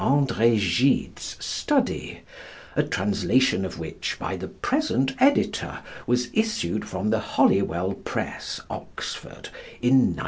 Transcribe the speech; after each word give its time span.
André 0.01 0.57
Gide's 0.57 1.35
"Study," 1.39 2.21
a 2.75 2.81
translation 2.81 3.63
of 3.63 3.77
which, 3.77 4.17
by 4.17 4.35
the 4.35 4.47
present 4.47 5.13
editor, 5.19 5.81
was 6.07 6.29
issued 6.33 6.85
from 6.87 7.11
the 7.11 7.19
Holywell 7.19 7.93
Press, 7.93 8.59
Oxford, 8.67 9.49
in 9.79 9.97
1905. 9.97 10.19